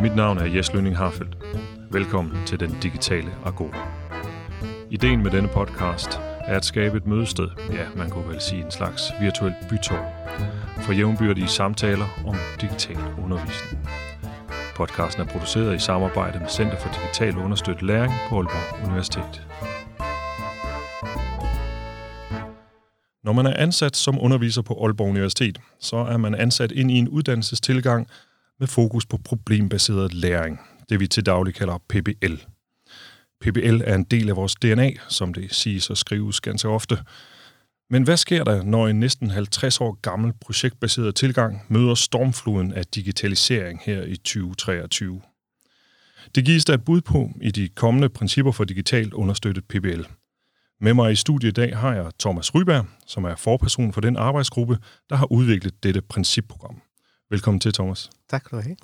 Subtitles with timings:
[0.00, 1.36] Mit navn er Jes Lønning Harfeldt.
[1.90, 3.88] Velkommen til Den Digitale Agora.
[4.90, 8.70] Ideen med denne podcast er at skabe et mødested, ja, man kunne vel sige en
[8.70, 10.28] slags virtuel bytår,
[10.80, 13.88] for jævnbyrdige samtaler om digital undervisning.
[14.76, 19.46] Podcasten er produceret i samarbejde med Center for Digital Understøttet Læring på Aalborg Universitet.
[23.24, 26.94] Når man er ansat som underviser på Aalborg Universitet, så er man ansat ind i
[26.94, 28.06] en uddannelsestilgang
[28.60, 32.34] med fokus på problembaseret læring, det vi til daglig kalder PBL.
[33.40, 36.98] PBL er en del af vores DNA, som det siges og skrives ganske ofte.
[37.90, 42.86] Men hvad sker der, når en næsten 50 år gammel projektbaseret tilgang møder stormfloden af
[42.86, 45.22] digitalisering her i 2023?
[46.34, 50.02] Det gives der et bud på i de kommende principper for digitalt understøttet PBL–
[50.82, 54.16] med mig i studiet i dag har jeg Thomas Ryberg, som er forperson for den
[54.16, 54.78] arbejdsgruppe,
[55.10, 56.82] der har udviklet dette principprogram.
[57.32, 58.10] Velkommen til, Thomas.
[58.30, 58.76] Tak skal du have.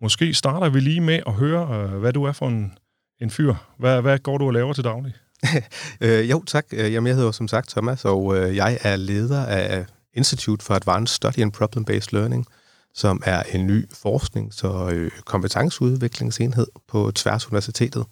[0.00, 2.78] Måske starter vi lige med at høre, øh, hvad du er for en,
[3.20, 3.54] en fyr.
[3.78, 5.14] Hvad, hvad går du og laver til daglig?
[6.00, 6.66] øh, jo, tak.
[6.72, 10.74] Øh, jamen, jeg hedder som sagt Thomas, og øh, jeg er leder af Institute for
[10.74, 12.46] Advanced Study and Problem-Based Learning,
[12.94, 18.04] som er en ny forsknings- og øh, kompetenceudviklingsenhed på tværs universitetet.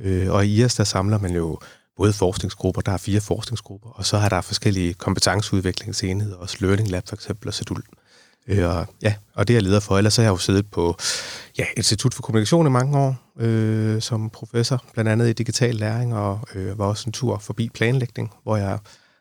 [0.00, 1.58] Øh, og i IAS, der samler man jo
[1.96, 7.08] både forskningsgrupper, der er fire forskningsgrupper, og så er der forskellige kompetenceudviklingsenheder, også Learning Lab
[7.08, 7.78] for eksempel og CEDUL.
[7.78, 8.01] Øh,
[8.48, 9.98] og, ja, og det er jeg leder for.
[9.98, 10.96] Ellers så har jeg jo siddet på
[11.58, 16.14] ja, Institut for Kommunikation i mange år øh, som professor, blandt andet i digital læring,
[16.14, 18.78] og øh, var også en tur forbi planlægning, hvor jeg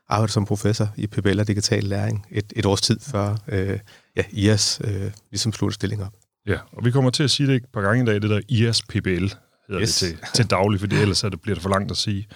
[0.10, 3.80] arbejdede som professor i PBL og digital læring et, et års tid før øh,
[4.18, 6.14] ja, IAS øh, ligesom slog stilling op.
[6.48, 8.42] Ja, og vi kommer til at sige det et par gange i dag, det der
[8.50, 9.28] IAS PBL
[9.68, 10.00] hedder yes.
[10.00, 12.28] det til, til daglig, fordi ellers er det, bliver det for langt at sige.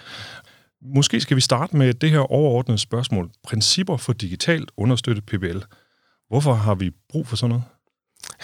[0.94, 3.30] Måske skal vi starte med det her overordnede spørgsmål.
[3.44, 5.58] Principper for digitalt understøttet PBL.
[6.28, 7.64] Hvorfor har vi brug for sådan noget?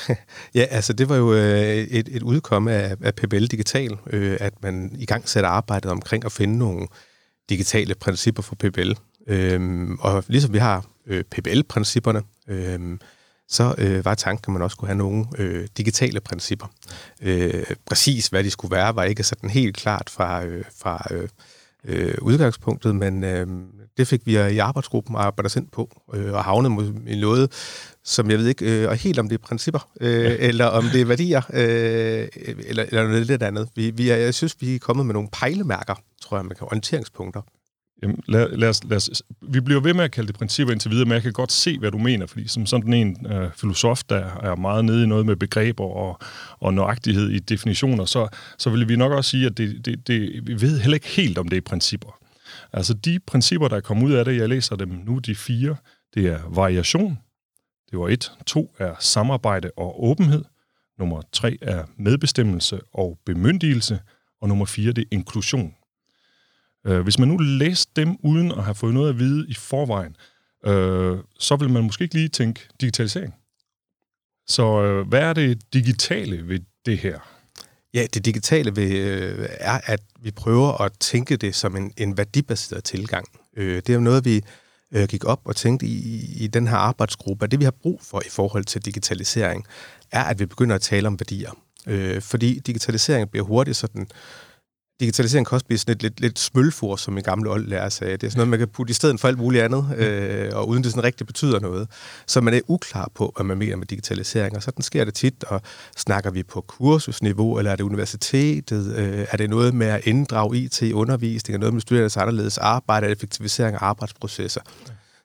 [0.54, 4.62] ja, altså det var jo øh, et, et udkomme af, af PBL Digital, øh, at
[4.62, 6.86] man i gang satte arbejdet omkring at finde nogle
[7.48, 8.92] digitale principper for PBL.
[9.26, 12.98] Øhm, og ligesom vi har øh, PBL-principperne, øh,
[13.48, 16.66] så øh, var tanken, at man også skulle have nogle øh, digitale principper.
[17.22, 21.28] Øh, præcis hvad de skulle være, var ikke sådan helt klart fra, øh, fra øh,
[21.84, 23.46] øh, udgangspunktet, men øh,
[23.96, 27.52] det fik vi i arbejdsgruppen arbejdet ind på, øh, og havnede i noget,
[28.04, 30.36] som jeg ved ikke øh, helt om det er principper, øh, ja.
[30.38, 32.28] eller om det er værdier, øh,
[32.66, 33.68] eller, eller noget lidt andet.
[33.76, 36.66] Vi, vi er, jeg synes, vi er kommet med nogle pejlemærker, tror jeg, man kan
[36.66, 37.42] orienteringspunkter.
[38.02, 40.90] Jamen, lad, lad os, lad os, vi bliver ved med at kalde det principper indtil
[40.90, 44.02] videre, men jeg kan godt se, hvad du mener, fordi som sådan en øh, filosof,
[44.08, 46.18] der er meget nede i noget med begreber og,
[46.60, 48.28] og nøjagtighed i definitioner, så,
[48.58, 51.38] så vil vi nok også sige, at det, det, det, vi ved heller ikke helt,
[51.38, 52.21] om det er principper.
[52.72, 55.76] Altså de principper, der kom ud af det, jeg læser dem nu, de fire,
[56.14, 57.18] det er variation,
[57.90, 58.32] det var et.
[58.46, 60.44] To er samarbejde og åbenhed.
[60.98, 64.00] Nummer tre er medbestemmelse og bemyndigelse.
[64.40, 65.74] Og nummer fire, det er inklusion.
[66.86, 70.16] Øh, hvis man nu læser dem uden at have fået noget at vide i forvejen,
[70.66, 73.34] øh, så vil man måske ikke lige tænke digitalisering.
[74.46, 77.41] Så øh, hvad er det digitale ved det her?
[77.94, 82.16] Ja, det digitale ved, øh, er, at vi prøver at tænke det som en, en
[82.16, 83.26] værdibaseret tilgang.
[83.56, 84.44] Øh, det er jo noget, vi
[84.92, 88.00] øh, gik op og tænkte i, i den her arbejdsgruppe, at det vi har brug
[88.02, 89.66] for i forhold til digitalisering,
[90.12, 91.50] er, at vi begynder at tale om værdier.
[91.86, 94.08] Øh, fordi digitalisering bliver hurtigt sådan
[95.02, 98.12] digitalisering kan også blive sådan lidt, lidt, lidt smølfor, som en gamle oldlærer sagde.
[98.12, 100.68] Det er sådan noget, man kan putte i stedet for alt muligt andet, øh, og
[100.68, 101.88] uden det sådan rigtig betyder noget.
[102.26, 105.44] Så man er uklar på, hvad man mener med digitalisering, og sådan sker det tit,
[105.44, 105.62] og
[105.96, 110.58] snakker vi på kursusniveau, eller er det universitetet, øh, er det noget med at inddrage
[110.58, 114.60] IT i undervisning, er noget med studerendes anderledes arbejde, effektivisering af arbejdsprocesser.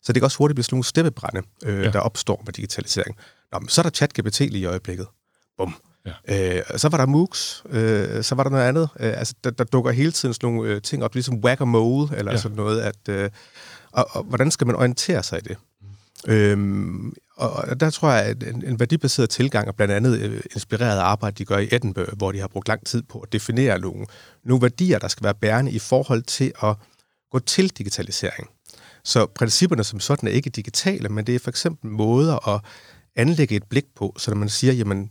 [0.04, 1.92] Så det kan også hurtigt blive sådan nogle steppebrænde, øh, ja.
[1.92, 3.18] der opstår med digitalisering.
[3.52, 5.08] Nå, men så er der chat-GPT lige i øjeblikket.
[5.58, 5.76] Bum.
[6.28, 6.57] Ja.
[6.57, 8.90] Øh, så var der MOOCs, øh, så var der noget andet.
[9.00, 12.31] Øh, altså, der, der dukker hele tiden sådan nogle øh, ting op, ligesom whack-a-mole, eller
[12.31, 12.38] ja.
[12.38, 12.81] sådan noget.
[12.81, 13.29] At, øh,
[13.91, 15.57] og, og hvordan skal man orientere sig i det?
[15.81, 16.34] Mm.
[16.34, 20.99] Øhm, og der tror jeg, at en, en værdibaseret tilgang, og blandt andet øh, inspireret
[20.99, 24.05] arbejde, de gør i Edinburgh, hvor de har brugt lang tid på at definere nogle,
[24.46, 26.76] nogle værdier, der skal være bærende i forhold til at
[27.32, 28.49] gå til digitalisering.
[29.03, 32.61] Så principperne som sådan er ikke digitale, men det er for eksempel måder at
[33.16, 35.09] anlægge et blik på, så når man siger, jamen,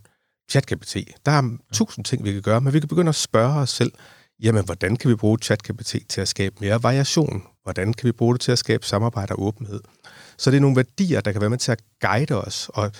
[0.49, 0.97] ChatGPT.
[1.25, 3.91] Der er tusind ting, vi kan gøre, men vi kan begynde at spørge os selv,
[4.43, 7.43] jamen, hvordan kan vi bruge ChatGPT til at skabe mere variation?
[7.63, 9.79] Hvordan kan vi bruge det til at skabe samarbejde og åbenhed?
[10.37, 12.91] Så det er nogle værdier, der kan være med til at guide os og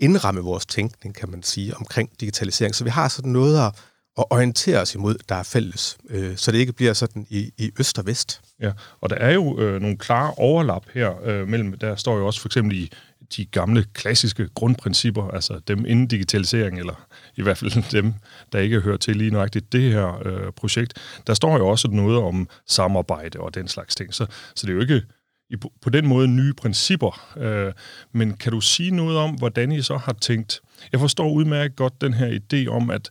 [0.00, 2.74] indramme vores tænkning, kan man sige, omkring digitalisering.
[2.74, 3.72] Så vi har sådan noget at,
[4.18, 7.70] at orientere os imod, der er fælles, øh, så det ikke bliver sådan i, i
[7.80, 8.40] øst og vest.
[8.60, 12.26] Ja, og der er jo øh, nogle klare overlap her øh, mellem, der står jo
[12.26, 12.92] også for eksempel i
[13.36, 17.06] de gamle klassiske grundprincipper, altså dem inden digitalisering, eller
[17.36, 18.14] i hvert fald dem,
[18.52, 20.94] der ikke hører til lige nøjagtigt det her øh, projekt,
[21.26, 24.14] der står jo også noget om samarbejde og den slags ting.
[24.14, 25.02] Så, så det er jo ikke
[25.50, 27.36] i, på den måde nye principper.
[27.36, 27.72] Øh,
[28.12, 30.60] men kan du sige noget om, hvordan I så har tænkt?
[30.92, 33.10] Jeg forstår udmærket godt den her idé om, at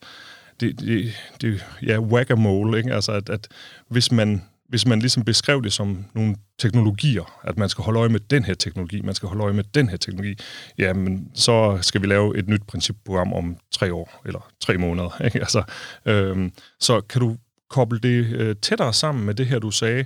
[0.60, 2.94] det, det, det ja, whack-a-mole, ikke?
[2.94, 3.48] Altså, at, at
[3.88, 4.42] hvis man
[4.72, 8.44] hvis man ligesom beskrev det som nogle teknologier, at man skal holde øje med den
[8.44, 10.36] her teknologi, man skal holde øje med den her teknologi,
[10.78, 15.22] jamen så skal vi lave et nyt principprogram om tre år, eller tre måneder.
[15.26, 15.40] Ikke?
[15.40, 15.64] Altså,
[16.06, 17.38] øhm, så kan du
[17.70, 20.06] koble det øh, tættere sammen med det her, du sagde,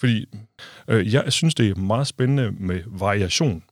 [0.00, 0.26] fordi
[0.88, 3.62] øh, jeg synes, det er meget spændende med variation,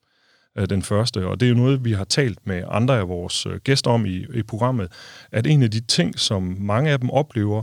[0.58, 3.46] øh, den første, og det er jo noget, vi har talt med andre af vores
[3.46, 4.92] øh, gæster om i, i programmet,
[5.32, 7.62] at en af de ting, som mange af dem oplever,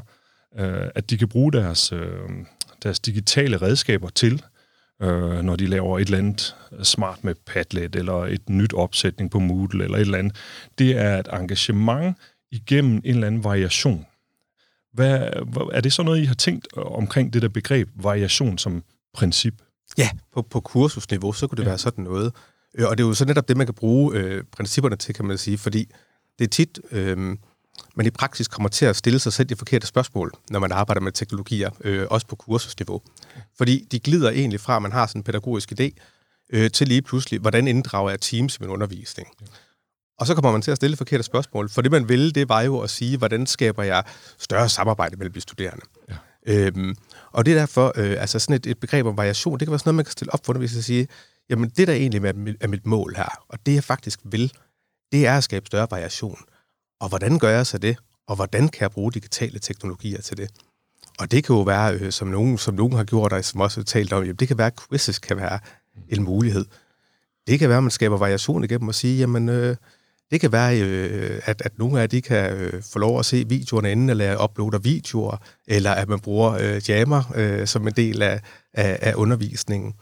[0.60, 2.30] øh, at de kan bruge deres, øh,
[2.84, 4.44] deres digitale redskaber til,
[5.02, 9.40] øh, når de laver et eller andet smart med Padlet, eller et nyt opsætning på
[9.40, 10.36] Moodle, eller et eller andet,
[10.78, 12.18] det er et engagement
[12.52, 14.06] igennem en eller anden variation.
[14.94, 15.30] Hvad,
[15.74, 18.84] er det så noget, I har tænkt omkring det der begreb variation som
[19.14, 19.54] princip?
[19.98, 21.70] Ja, på, på kursusniveau, så kunne det ja.
[21.70, 22.34] være sådan noget.
[22.76, 25.26] Øh, og det er jo så netop det, man kan bruge øh, principperne til, kan
[25.26, 25.92] man sige, fordi
[26.40, 27.38] det er tit, øh,
[27.96, 31.02] man i praksis kommer til at stille sig selv de forkerte spørgsmål, når man arbejder
[31.02, 33.02] med teknologier, øh, også på kursusniveau.
[33.58, 35.90] Fordi de glider egentlig fra, at man har sådan en pædagogisk idé,
[36.50, 39.28] øh, til lige pludselig, hvordan inddrager jeg Teams i min undervisning?
[40.20, 42.62] Og så kommer man til at stille forkerte spørgsmål, for det man ville, det var
[42.62, 44.04] jo at sige, hvordan skaber jeg
[44.38, 45.86] større samarbejde mellem de studerende?
[46.10, 46.16] Ja.
[46.48, 46.96] Øhm,
[47.32, 49.80] og det er derfor, øh, altså sådan et, et begreb om variation, det kan være
[49.80, 51.06] sådan noget, man kan stille op for, hvis jeg siger,
[51.50, 52.22] jamen det der egentlig
[52.62, 54.54] er mit mål her, og det jeg faktisk vil,
[55.12, 56.40] det er at skabe større variation.
[57.02, 57.98] Og hvordan gør jeg så det?
[58.28, 60.50] Og hvordan kan jeg bruge digitale teknologier til det?
[61.20, 63.80] Og det kan jo være, øh, som, nogen, som nogen har gjort, og som også
[63.80, 65.60] har talt om, jamen, det kan være, at quizzes kan være
[66.10, 66.66] en mulighed.
[67.48, 69.76] Det kan være, at man skaber variation igennem og sige, jamen, øh,
[70.32, 73.46] det kan være, øh, at, at nogle af de kan øh, få lov at se
[73.50, 75.38] videoerne inden, eller uploader videoer,
[75.68, 78.42] eller at man bruger øh, Jammer øh, som en del af,
[78.74, 79.94] af, af undervisningen.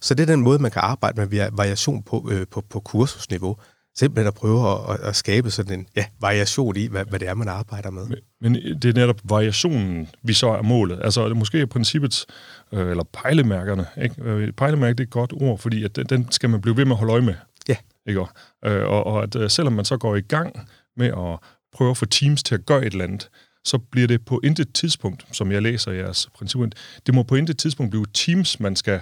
[0.00, 3.56] Så det er den måde, man kan arbejde med variation på, øh, på, på kursusniveau
[3.98, 7.34] simpelthen at prøve at, at skabe sådan en ja, variation i, hvad, hvad det er,
[7.34, 8.06] man arbejder med.
[8.06, 11.00] Men, men det er netop variationen, vi så er målet.
[11.04, 12.24] Altså det måske er princippet,
[12.72, 13.86] øh, eller pejlemærkerne.
[14.02, 14.22] Ikke?
[14.22, 16.84] Øh, pejlemærke det er et godt ord, fordi at den, den skal man blive ved
[16.84, 17.34] med at holde øje med.
[17.68, 17.76] Ja.
[18.06, 18.20] Ikke?
[18.64, 21.38] Øh, og, og at selvom man så går i gang med at
[21.72, 23.28] prøve at få Teams til at gøre et eller andet,
[23.64, 26.66] så bliver det på intet tidspunkt, som jeg læser jeres principper,
[27.06, 29.00] det må på intet tidspunkt blive Teams, man skal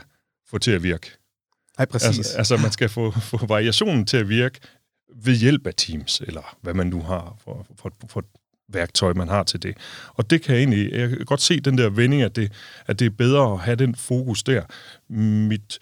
[0.51, 1.11] få til at virke.
[1.79, 2.19] Nej, præcis.
[2.19, 4.61] Altså, altså man skal få, få variationen til at virke
[5.15, 8.25] ved hjælp af Teams, eller hvad man nu har for, for, for
[8.73, 9.77] værktøj, man har til det.
[10.15, 12.53] Og det kan jeg egentlig, jeg kan godt se den der vending, at det,
[12.87, 14.63] at det er bedre at have den fokus der.
[15.49, 15.79] Mit,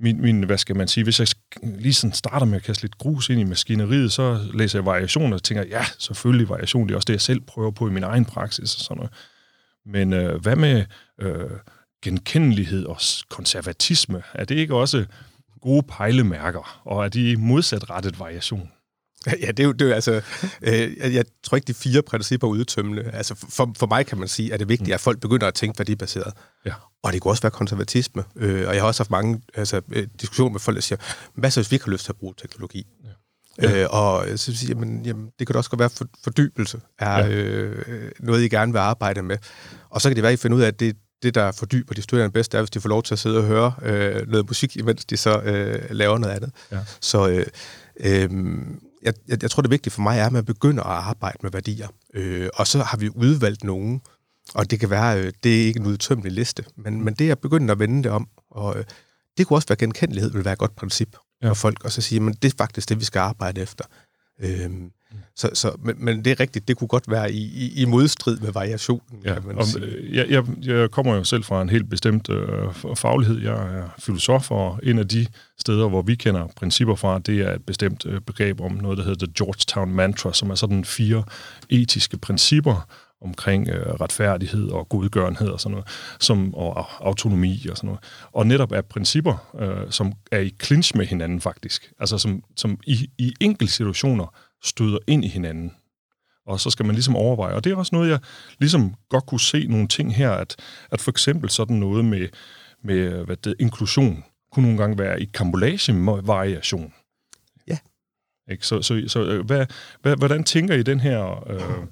[0.00, 1.28] min, min, hvad skal man sige, hvis jeg
[1.62, 5.36] lige sådan starter med at kaste lidt grus ind i maskineriet, så læser jeg variationer
[5.36, 8.02] og tænker, ja, selvfølgelig variation, det er også det, jeg selv prøver på i min
[8.02, 9.12] egen praksis og sådan noget.
[9.86, 10.84] Men øh, hvad med
[11.20, 11.50] øh,
[12.04, 12.96] genkendelighed og
[13.28, 14.22] konservatisme?
[14.34, 15.04] Er det ikke også
[15.62, 18.70] gode pejlemærker, og er de modsatrettet variation?
[19.42, 20.22] Ja, det er jo, det er jo altså,
[20.62, 23.10] øh, jeg, tror ikke, de fire principper er udtømmende.
[23.12, 24.94] Altså, for, for mig kan man sige, at det er vigtigt, mm.
[24.94, 26.32] at folk begynder at tænke værdibaseret.
[26.66, 26.72] Ja.
[27.02, 28.24] Og det kunne også være konservatisme.
[28.36, 30.98] Øh, og jeg har også haft mange altså, øh, diskussioner med folk, der siger,
[31.34, 32.86] hvad så hvis vi ikke har lyst til at bruge teknologi?
[33.62, 33.82] Ja.
[33.82, 37.28] Øh, og så siger jamen, jamen, det kan også godt være, for, fordybelse er ja.
[37.28, 39.38] øh, noget, I gerne vil arbejde med.
[39.90, 41.94] Og så kan det være, at I finder ud af, at det, det, der fordyber
[41.94, 44.46] de studerende bedst, er, hvis de får lov til at sidde og høre øh, noget
[44.46, 46.52] musik, imens de så øh, laver noget andet.
[46.72, 46.78] Ja.
[47.00, 47.46] Så øh,
[48.00, 48.30] øh,
[49.02, 51.50] jeg, jeg, jeg tror, det vigtige for mig er, at man begynder at arbejde med
[51.50, 51.88] værdier.
[52.14, 54.00] Øh, og så har vi udvalgt nogen,
[54.54, 57.34] og det kan være, øh, det er ikke en udtømmelig liste, men, men det er
[57.34, 58.28] begyndt at vende det om.
[58.50, 58.84] Og øh,
[59.38, 61.48] det kunne også være genkendelighed, vil være et godt princip ja.
[61.48, 63.84] for folk, og så sige, men det er faktisk det, vi skal arbejde efter.
[64.40, 64.70] Øh,
[65.36, 68.38] så, så, men, men det er rigtigt, det kunne godt være i, i, i modstrid
[68.38, 69.22] med variationen.
[69.24, 69.84] Ja, kan man sige.
[69.84, 73.40] Øh, jeg, jeg, jeg kommer jo selv fra en helt bestemt øh, faglighed.
[73.40, 75.26] Jeg er filosof, og en af de
[75.58, 79.04] steder, hvor vi kender principper fra, det er et bestemt øh, begreb om noget, der
[79.04, 81.24] hedder The Georgetown Mantra, som er sådan fire
[81.70, 82.86] etiske principper
[83.22, 85.88] omkring øh, retfærdighed og godgørenhed og sådan noget,
[86.20, 88.00] som, og autonomi og sådan noget.
[88.32, 91.92] Og netop er principper, øh, som er i clinch med hinanden faktisk.
[92.00, 95.72] Altså som, som i, i enkelte situationer støder ind i hinanden.
[96.46, 97.54] Og så skal man ligesom overveje.
[97.54, 98.18] Og det er også noget, jeg
[98.58, 100.56] ligesom godt kunne se nogle ting her, at,
[100.90, 102.28] at for eksempel sådan noget med,
[102.82, 106.92] med hvad det, inklusion kunne nogle gange være i kambolage-variation.
[107.66, 107.78] Ja.
[108.50, 108.66] Ikke?
[108.66, 109.66] Så, så, så øh, hvad,
[110.02, 111.86] hvad, hvordan tænker I den her øh,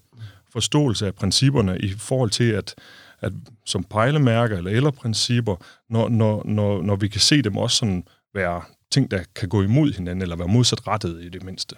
[0.53, 2.75] forståelse af principperne i forhold til, at,
[3.21, 3.33] at
[3.67, 5.57] som pejlemærker eller eller principper,
[5.91, 9.63] når, når, når, når vi kan se dem også sådan være ting, der kan gå
[9.63, 11.77] imod hinanden, eller være modsat rettet i det mindste.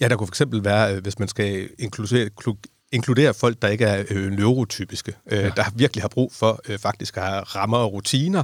[0.00, 2.28] Ja, der kunne fx være, øh, hvis man skal inkludere,
[2.92, 5.50] inkludere folk, der ikke er øh, neurotypiske, øh, ja.
[5.56, 8.42] der virkelig har brug for øh, faktisk at have rammer og rutiner,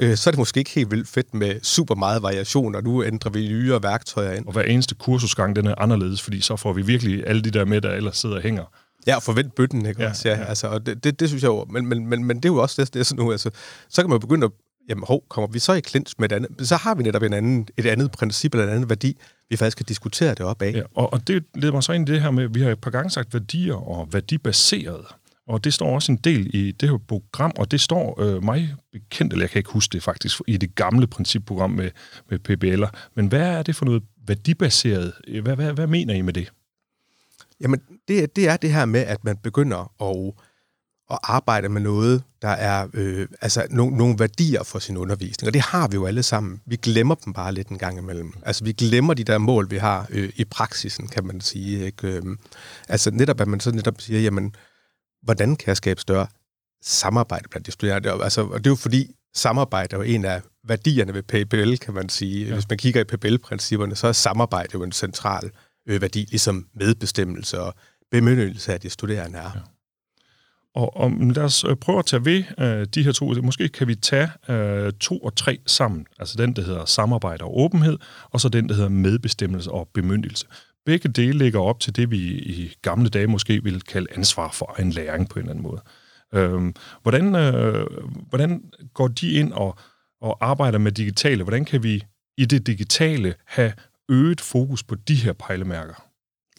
[0.00, 0.06] ja.
[0.06, 3.04] øh, så er det måske ikke helt vildt fedt med super meget variation, og nu
[3.04, 4.46] ændrer vi nye værktøjer ind.
[4.46, 7.64] Og hver eneste kursusgang, den er anderledes, fordi så får vi virkelig alle de der
[7.64, 8.64] med, der ellers sidder og hænger.
[9.06, 10.28] Ja, og forvent bøtten, ikke ja, også?
[10.28, 10.44] Ja, ja.
[10.44, 12.56] Altså, og det, det, det, synes jeg jo, men, men, men, men det er jo
[12.56, 13.50] også det, det er sådan nu, altså,
[13.88, 14.50] så kan man begynde at
[14.88, 17.32] jamen hov, kommer vi så i klins med et andet, så har vi netop en
[17.32, 19.16] anden, et andet princip eller en anden værdi,
[19.50, 20.72] vi faktisk kan diskutere det op af.
[20.72, 22.80] Ja, og, og det leder mig så ind i det her med, vi har et
[22.80, 25.04] par gange sagt værdier og værdibaseret.
[25.48, 28.74] Og det står også en del i det her program, og det står øh, mig
[28.92, 31.90] bekendt, eller jeg kan ikke huske det faktisk, i det gamle principprogram med,
[32.30, 33.10] med PBL'er.
[33.14, 35.12] Men hvad er det for noget værdibaseret?
[35.42, 36.52] Hvad, hvad, hvad mener I med det?
[37.60, 40.32] Jamen, det, det er det her med, at man begynder at
[41.10, 45.46] at arbejde med noget, der er øh, altså no, nogle værdier for sin undervisning.
[45.46, 46.60] Og det har vi jo alle sammen.
[46.66, 48.32] Vi glemmer dem bare lidt en gang imellem.
[48.42, 51.86] Altså vi glemmer de der mål, vi har øh, i praksisen, kan man sige.
[51.86, 52.08] Ikke?
[52.08, 52.22] Øh,
[52.88, 54.54] altså netop, at man så netop siger, jamen,
[55.22, 56.26] hvordan kan jeg skabe større
[56.82, 58.24] samarbejde blandt de studerende?
[58.24, 61.94] Altså, og det er jo fordi, samarbejde er jo en af værdierne ved PBL, kan
[61.94, 62.46] man sige.
[62.46, 62.52] Ja.
[62.52, 65.50] Hvis man kigger i PBL-principperne, så er samarbejde jo en central
[65.88, 67.74] øh, værdi, ligesom medbestemmelse og
[68.10, 69.50] bemyndigelse af de studerende er.
[69.54, 69.60] Ja.
[70.78, 73.34] Og, og lad os øh, prøve at tage ved øh, de her to.
[73.42, 76.06] Måske kan vi tage øh, to og tre sammen.
[76.18, 77.98] Altså den, der hedder samarbejde og åbenhed,
[78.30, 80.46] og så den, der hedder medbestemmelse og bemyndigelse.
[80.86, 84.76] Begge dele ligger op til det, vi i gamle dage måske ville kalde ansvar for
[84.80, 85.80] en læring på en eller anden måde.
[86.34, 87.86] Øh, hvordan, øh,
[88.28, 88.62] hvordan
[88.94, 89.78] går de ind og,
[90.20, 91.42] og arbejder med digitale?
[91.42, 92.04] Hvordan kan vi
[92.36, 93.72] i det digitale have
[94.08, 96.07] øget fokus på de her pejlemærker?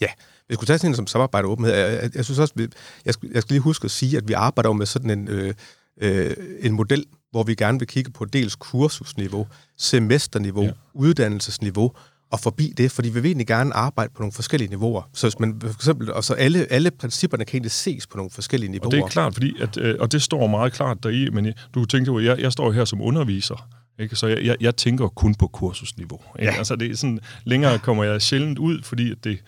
[0.00, 0.06] Ja,
[0.48, 1.74] jeg skulle tage sådan en som samarbejde og åbenhed.
[1.74, 2.68] Jeg, jeg, jeg synes også,
[3.04, 5.54] jeg skal, jeg skal lige huske at sige, at vi arbejder med sådan en, øh,
[6.02, 9.46] øh, en model, hvor vi gerne vil kigge på dels kursusniveau,
[9.78, 10.72] semesterniveau, ja.
[10.94, 11.92] uddannelsesniveau,
[12.32, 15.02] og forbi det, fordi vi vil egentlig gerne arbejde på nogle forskellige niveauer.
[15.14, 18.30] Så hvis man for eksempel, og så alle, alle principperne kan egentlig ses på nogle
[18.30, 18.86] forskellige niveauer.
[18.86, 21.84] Og det er klart, fordi at, øh, og det står meget klart deri, men du
[21.84, 24.16] tænkte jo, jeg, jeg står her som underviser, ikke?
[24.16, 26.20] så jeg, jeg, jeg tænker kun på kursusniveau.
[26.38, 26.52] Ikke?
[26.52, 26.58] Ja.
[26.58, 29.38] Altså det er sådan, længere kommer jeg sjældent ud, fordi at det,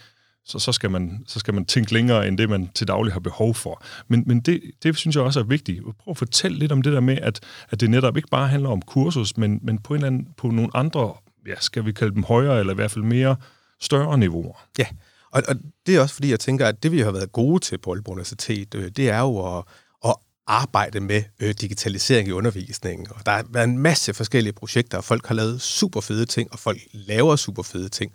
[0.44, 3.20] så, så, skal man, så skal man tænke længere end det, man til daglig har
[3.20, 3.82] behov for.
[4.08, 5.82] Men, men det, det synes jeg også er vigtigt.
[5.84, 8.68] Prøv at fortælle lidt om det der med, at, at det netop ikke bare handler
[8.68, 11.14] om kursus, men, men på, en eller anden, på nogle andre,
[11.46, 13.36] ja, skal vi kalde dem højere, eller i hvert fald mere
[13.80, 14.64] større niveauer.
[14.78, 14.86] Ja,
[15.32, 15.56] og, og
[15.86, 18.12] det er også fordi, jeg tænker, at det vi har været gode til på Aalborg
[18.12, 19.64] Universitet, øh, det er jo at,
[20.04, 20.14] at
[20.46, 23.06] arbejde med øh, digitalisering i undervisningen.
[23.10, 26.52] Og der har været en masse forskellige projekter, og folk har lavet super fede ting,
[26.52, 28.12] og folk laver super fede ting.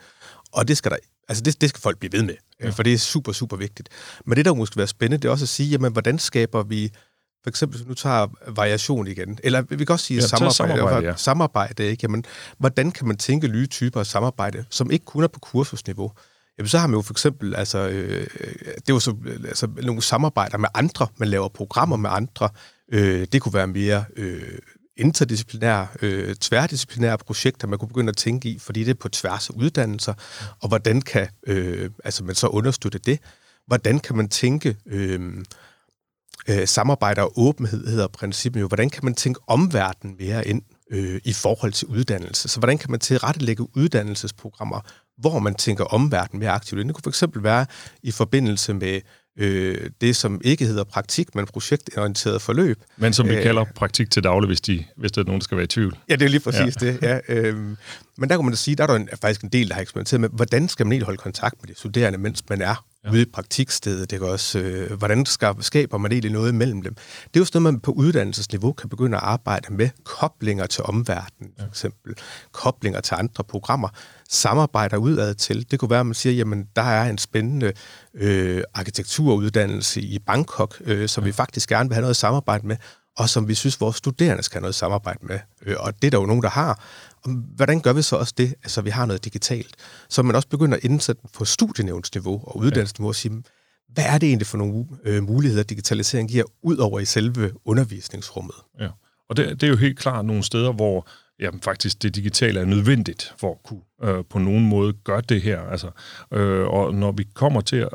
[0.51, 0.97] Og det skal der
[1.29, 2.69] Altså det, det skal folk blive ved med, ja.
[2.69, 3.89] for det er super, super vigtigt.
[4.25, 6.91] Men det, der måske være spændende, det er også at sige, jamen, hvordan skaber vi,
[7.43, 11.15] for eksempel, nu tager variation igen, eller vi kan også sige ja, samarbejde, samarbejde, ja.
[11.15, 12.01] samarbejde ikke?
[12.03, 12.25] Jamen,
[12.57, 16.11] hvordan kan man tænke nye typer af samarbejde, som ikke kun er på kursusniveau?
[16.57, 18.27] Jamen, så har man jo for eksempel, altså, øh,
[18.75, 19.15] det er jo så,
[19.47, 22.49] altså, nogle samarbejder med andre, man laver programmer med andre,
[22.91, 24.59] øh, det kunne være mere øh,
[24.97, 29.49] interdisciplinære, øh, tværdisciplinære projekter, man kunne begynde at tænke i, fordi det er på tværs
[29.49, 30.13] af uddannelser,
[30.61, 33.19] og hvordan kan øh, altså man så understøtte det?
[33.67, 35.43] Hvordan kan man tænke øh,
[36.49, 38.67] øh, samarbejde og åbenhed, hedder princippet jo.
[38.67, 40.61] Hvordan kan man tænke omverdenen mere ind
[40.91, 42.47] øh, i forhold til uddannelse?
[42.47, 44.81] Så hvordan kan man tilrettelægge uddannelsesprogrammer,
[45.17, 46.85] hvor man tænker omverdenen mere aktivt?
[46.85, 47.65] Det kunne for eksempel være
[48.03, 49.01] i forbindelse med
[49.37, 52.79] øh, det, som ikke hedder praktik, men projektorienteret forløb.
[52.97, 55.43] Men som vi Æh, kalder praktik til daglig, hvis, de, hvis der er nogen, der
[55.43, 55.97] skal være i tvivl.
[56.09, 56.87] Ja, det er lige præcis ja.
[56.87, 56.99] det.
[57.01, 57.55] Ja, øh,
[58.17, 59.81] men der kan man da sige, der er der en, faktisk en del, der har
[59.81, 63.11] eksperimenteret med, hvordan skal man egentlig holde kontakt med de studerende, mens man er ja.
[63.11, 64.11] ude i praktikstedet.
[64.11, 65.25] Det også, øh, hvordan
[65.59, 66.93] skaber man egentlig noget mellem dem?
[66.93, 69.89] Det er jo sådan noget, man på uddannelsesniveau kan begynde at arbejde med.
[70.03, 72.15] Koblinger til omverdenen, for eksempel.
[72.51, 73.89] Koblinger til andre programmer
[74.29, 75.71] samarbejder udad til.
[75.71, 77.73] Det kunne være, at man siger, jamen der er en spændende
[78.13, 81.25] øh, arkitekturuddannelse i Bangkok, øh, som ja.
[81.25, 82.75] vi faktisk gerne vil have noget samarbejde med,
[83.17, 85.39] og som vi synes, vores studerende skal have noget samarbejde med.
[85.65, 86.83] Øh, og det er der jo nogen, der har.
[87.55, 89.75] Hvordan gør vi så også det, altså vi har noget digitalt?
[90.09, 93.43] Så man også begynder at indsætte på studienævnsniveau og uddannelsesniveau og sige,
[93.93, 98.55] hvad er det egentlig for nogle øh, muligheder, digitalisering giver, ud over i selve undervisningsrummet?
[98.79, 98.89] Ja.
[99.29, 101.07] Og det, det er jo helt klart nogle steder, hvor
[101.39, 105.41] jamen, faktisk det digitale er nødvendigt for at kunne øh, på nogen måde gøre det
[105.41, 105.61] her.
[105.61, 105.91] Altså,
[106.33, 107.89] øh, og når vi kommer til at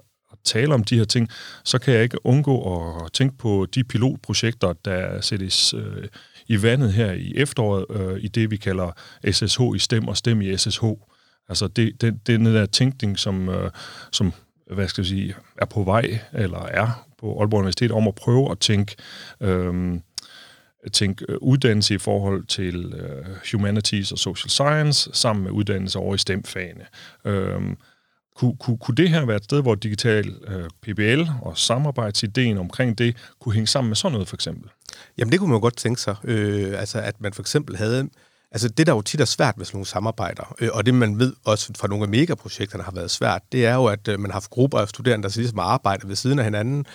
[0.45, 1.29] tale om de her ting,
[1.65, 2.63] så kan jeg ikke undgå
[3.05, 6.09] at tænke på de pilotprojekter, der sættes øh,
[6.47, 8.91] i vandet her i efteråret, øh, i det vi kalder
[9.31, 10.85] SSH i STEM og STEM i SSH.
[11.49, 13.71] Altså det, det, den der tænkning, som, øh,
[14.13, 14.33] som
[14.71, 18.51] hvad skal jeg sige, er på vej, eller er på Aalborg Universitet, om at prøve
[18.51, 18.97] at tænke
[19.41, 19.95] øh,
[20.93, 26.15] tænke øh, uddannelse i forhold til øh, humanities og social science, sammen med uddannelse over
[26.15, 26.87] i stemfagene.
[27.25, 27.77] Øhm,
[28.37, 32.99] kunne, kunne, kunne det her være et sted, hvor digital øh, PBL og samarbejdsideen omkring
[32.99, 34.71] det kunne hænge sammen med sådan noget for eksempel?
[35.19, 36.17] Jamen det kunne man jo godt tænke sig.
[36.25, 38.09] Øh, altså at man for eksempel havde...
[38.51, 41.19] Altså det, der jo tit er svært med sådan nogle samarbejder, øh, og det man
[41.19, 44.31] ved også fra nogle af megaprojekterne har været svært, det er jo, at øh, man
[44.31, 46.87] har haft grupper af studerende, der ligesom arbejder ved siden af hinanden,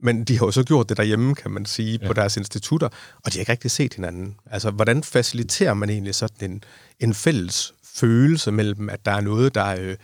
[0.00, 2.06] men de har jo så gjort det derhjemme, kan man sige, ja.
[2.06, 2.88] på deres institutter,
[3.24, 4.36] og de har ikke rigtig set hinanden.
[4.50, 6.64] Altså, hvordan faciliterer man egentlig sådan en,
[7.00, 9.96] en fælles følelse mellem, at der er noget, der, øh,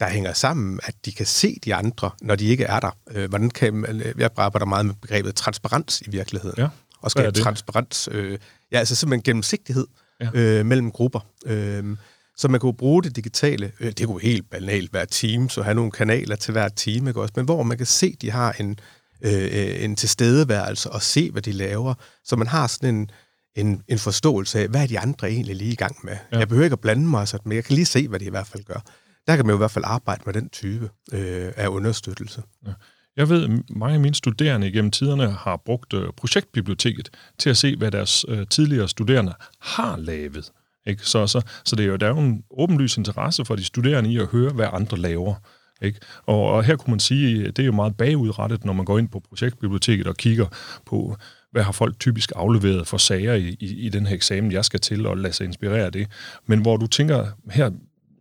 [0.00, 2.96] der hænger sammen, at de kan se de andre, når de ikke er der.
[3.10, 3.86] Øh, hvordan kan
[4.18, 6.54] jeg arbejder meget med begrebet transparens i virkeligheden.
[6.58, 6.68] Ja.
[7.00, 8.08] Og skabe transparens.
[8.12, 8.38] Øh,
[8.72, 9.86] ja, altså simpelthen gennemsigtighed
[10.20, 10.30] ja.
[10.34, 11.20] øh, mellem grupper.
[11.46, 11.96] Øh,
[12.36, 15.74] så man kunne bruge det digitale, øh, det kunne helt banalt være Teams, og have
[15.74, 17.32] nogle kanaler til hver team, ikke også?
[17.36, 18.78] men hvor man kan se, at de har en,
[19.22, 21.94] øh, en tilstedeværelse og se, hvad de laver.
[22.24, 23.10] Så man har sådan en,
[23.56, 26.16] en, en forståelse af, hvad er de andre egentlig lige i gang med.
[26.32, 26.38] Ja.
[26.38, 28.30] Jeg behøver ikke at blande mig, sådan, men jeg kan lige se, hvad de i
[28.30, 28.80] hvert fald gør.
[29.26, 32.42] Der kan man jo i hvert fald arbejde med den type øh, af understøttelse.
[32.66, 32.72] Ja.
[33.16, 37.56] Jeg ved, at mange af mine studerende gennem tiderne har brugt øh, projektbiblioteket til at
[37.56, 40.52] se, hvad deres øh, tidligere studerende har lavet.
[40.86, 41.02] Ikke?
[41.02, 44.12] Så, så, så det er jo, der er jo en åbenlys interesse for de studerende
[44.12, 45.34] i at høre, hvad andre laver.
[45.82, 46.00] Ikke?
[46.26, 48.98] Og, og her kunne man sige, at det er jo meget bagudrettet, når man går
[48.98, 50.46] ind på projektbiblioteket og kigger
[50.86, 51.16] på,
[51.52, 54.80] hvad har folk typisk afleveret for sager i, i, i den her eksamen, jeg skal
[54.80, 56.08] til, og lade sig inspirere af det.
[56.46, 57.70] Men hvor du tænker, her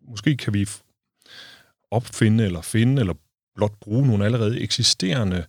[0.10, 0.70] måske kan vi
[1.96, 3.14] opfinde eller finde, eller
[3.56, 5.46] blot bruge nogle allerede eksisterende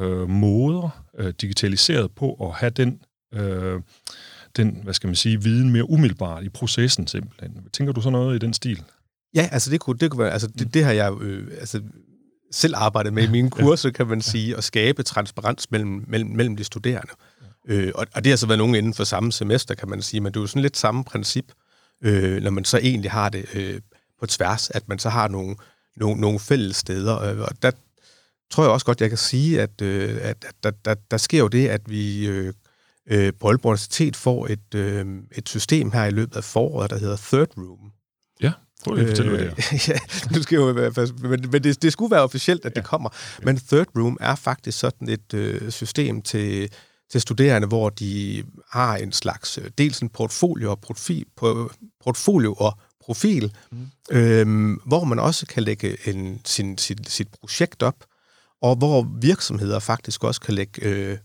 [0.00, 3.02] øh, måder øh, digitaliseret på at have den,
[3.34, 3.80] øh,
[4.56, 7.68] den, hvad skal man sige, viden mere umiddelbart i processen simpelthen.
[7.72, 8.82] Tænker du så noget i den stil?
[9.34, 11.82] Ja, altså det kunne, det kunne være, altså det, det har jeg øh, altså,
[12.52, 16.56] selv arbejdet med i mine kurser, kan man sige, at skabe transparens mellem, mellem, mellem
[16.56, 17.12] de studerende.
[17.68, 20.20] Øh, og, og det har så været nogen inden for samme semester, kan man sige,
[20.20, 21.52] men det er jo sådan lidt samme princip,
[22.04, 23.80] øh, når man så egentlig har det øh,
[24.20, 25.56] på tværs, at man så har nogle,
[26.00, 27.12] nogle, nogle fælles steder.
[27.12, 27.70] Og der
[28.50, 31.38] tror jeg også godt, jeg kan sige, at, øh, at, at der, der, der sker
[31.38, 32.52] jo det, at vi øh,
[33.10, 36.98] øh, på Aalborg Universitet får et, øh, et system her i løbet af foråret, der
[36.98, 37.92] hedder Third Room,
[38.84, 39.64] Prøv lige at fortælle, hvad det er.
[39.72, 39.98] Øh, ja,
[40.36, 42.80] nu skal jo være men, men det, det skulle være officielt, at ja.
[42.80, 43.08] det kommer.
[43.42, 46.72] Men Third Room er faktisk sådan et øh, system til,
[47.10, 51.72] til studerende, hvor de har en slags, dels en portfolio og profil, på,
[52.04, 53.86] portfolio og profil, mm.
[54.10, 58.04] øhm, hvor man også kan lægge en, sin, sit, sit projekt op,
[58.62, 61.18] og hvor virksomheder faktisk også kan lægge øh,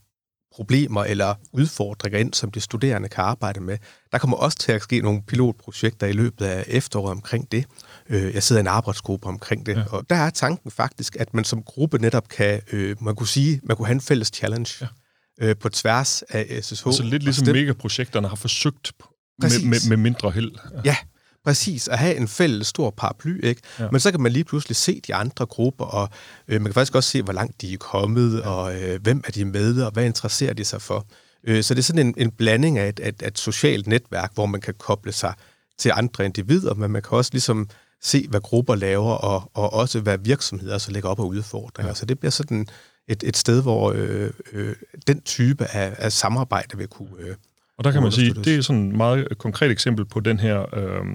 [0.56, 3.78] problemer eller udfordringer ind, som de studerende kan arbejde med.
[4.12, 7.66] Der kommer også til at ske nogle pilotprojekter i løbet af efteråret omkring det.
[8.10, 9.84] Øh, jeg sidder i en arbejdsgruppe omkring det, ja.
[9.90, 13.62] og der er tanken faktisk, at man som gruppe netop kan, øh, man kunne sige,
[13.64, 14.88] man kunne have en fælles challenge ja.
[15.48, 16.88] øh, på tværs af SSH.
[16.88, 18.92] Altså lidt ligesom megaprojekterne har forsøgt
[19.40, 20.52] med, med, med mindre held.
[20.74, 20.82] Ja.
[20.86, 20.96] ja,
[21.46, 23.62] Præcis, at have en fælles stor paraply, ikke?
[23.80, 23.88] Ja.
[23.92, 26.10] Men så kan man lige pludselig se de andre grupper, og
[26.48, 28.50] øh, man kan faktisk også se, hvor langt de er kommet, ja.
[28.50, 31.06] og øh, hvem er de med, og hvad interesserer de sig for.
[31.44, 34.46] Øh, så det er sådan en, en blanding af et, et, et socialt netværk, hvor
[34.46, 35.34] man kan koble sig
[35.78, 37.70] til andre individer, men man kan også ligesom
[38.02, 41.90] se, hvad grupper laver, og, og også hvad virksomheder så lægger op af udfordringer.
[41.90, 41.96] Ja.
[41.96, 42.68] Så det bliver sådan
[43.08, 44.76] et, et sted, hvor øh, øh,
[45.08, 47.20] den type af, af samarbejde vil kunne...
[47.20, 47.36] Øh,
[47.78, 50.76] og der kan man sige, det er sådan et meget konkret eksempel på den her
[50.76, 51.06] øh,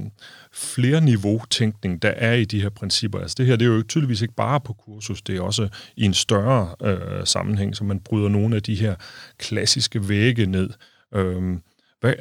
[0.52, 3.18] flerniveau-tænkning, der er i de her principper.
[3.18, 6.04] Altså det her, det er jo tydeligvis ikke bare på kursus, det er også i
[6.04, 8.94] en større øh, sammenhæng, så man bryder nogle af de her
[9.38, 10.70] klassiske vægge ned.
[11.14, 11.58] Øh,
[12.00, 12.14] hvad,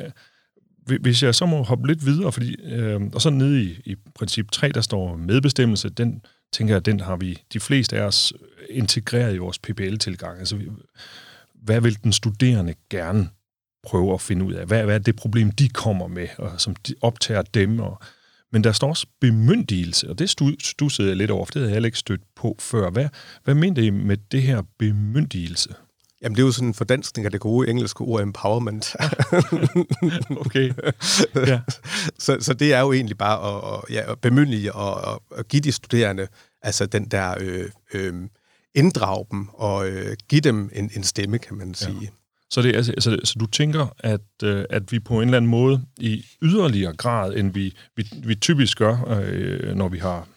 [1.02, 4.52] hvis jeg så må hoppe lidt videre, fordi, øh, og så nede i, i princip
[4.52, 6.21] 3, der står medbestemmelse, den
[6.52, 8.34] tænker jeg, den har vi de fleste af os
[8.69, 10.39] integreret i vores PBL-tilgang.
[10.39, 10.60] Altså,
[11.54, 13.30] hvad vil den studerende gerne
[13.83, 16.75] prøve at finde ud af, hvad, hvad er det problem, de kommer med, og som
[16.75, 17.79] de optager dem.
[17.79, 17.99] Og,
[18.51, 21.75] men der står også bemyndigelse, og det stussede jeg lidt over, for det havde jeg
[21.75, 22.89] heller ikke stødt på før.
[22.89, 23.07] Hvad,
[23.43, 25.75] hvad mente I med det her bemyndigelse?
[26.21, 28.95] Jamen, det er jo sådan en fordanskning af det gode engelske ord empowerment.
[30.45, 30.73] okay.
[31.35, 31.61] Ja.
[32.19, 35.61] så, så det er jo egentlig bare at, at, ja, at bemyndige og at give
[35.61, 36.27] de studerende
[36.61, 38.13] altså den der øh, øh,
[38.75, 42.01] inddrage dem og øh, give dem en, en stemme, kan man sige.
[42.01, 42.07] Ja.
[42.49, 45.51] Så, det, altså, så, så du tænker, at, øh, at vi på en eller anden
[45.51, 50.27] måde i yderligere grad, end vi, vi, vi typisk gør, øh, når vi har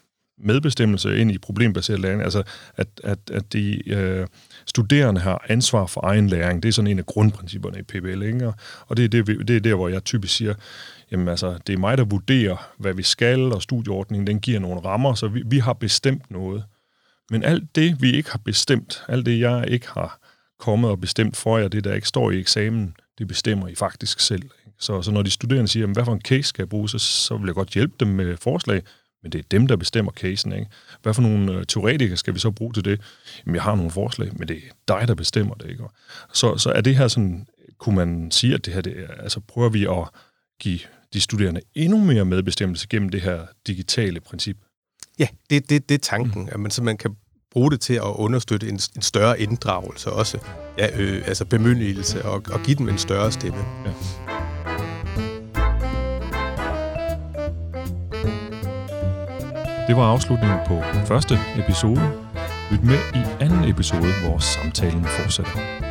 [0.42, 2.42] medbestemmelse ind i problembaseret læring, altså
[2.76, 4.26] at, at, at de øh,
[4.66, 6.62] studerende har ansvar for egen læring.
[6.62, 8.52] Det er sådan en af grundprincipperne i PBL, ikke?
[8.86, 10.54] Og det er, det, det er der, hvor jeg typisk siger,
[11.12, 14.80] jamen altså, det er mig, der vurderer, hvad vi skal, og studieordningen, den giver nogle
[14.80, 16.64] rammer, så vi, vi har bestemt noget.
[17.30, 20.19] Men alt det, vi ikke har bestemt, alt det, jeg ikke har
[20.60, 24.20] kommet og bestemt for jer, det der ikke står i eksamen, det bestemmer I faktisk
[24.20, 24.42] selv.
[24.42, 24.76] Ikke?
[24.78, 27.36] Så, så når de studerende siger, hvad for en case skal jeg bruge, så, så
[27.36, 28.82] vil jeg godt hjælpe dem med forslag,
[29.22, 30.52] men det er dem, der bestemmer casen.
[30.52, 30.66] Ikke?
[31.02, 33.00] Hvad for nogle øh, teoretikere skal vi så bruge til det?
[33.46, 35.70] Jamen, jeg har nogle forslag, men det er dig, der bestemmer det.
[35.70, 35.84] Ikke?
[36.32, 37.46] Så, så er det her sådan,
[37.78, 40.08] kunne man sige, at det her, det er, altså prøver vi at
[40.60, 40.80] give
[41.12, 44.56] de studerende endnu mere medbestemmelse gennem det her digitale princip?
[45.18, 46.48] Ja, det, det, det er tanken, mm.
[46.52, 47.16] at man, så man kan
[47.52, 50.38] bruge det til at understøtte en, en større inddragelse også,
[50.78, 53.64] ja, øh, altså bemyndigelse, og, og give dem en større stemme.
[53.84, 53.90] Ja.
[59.88, 62.12] Det var afslutningen på første episode.
[62.70, 65.89] Lyt med i anden episode, hvor samtalen fortsætter.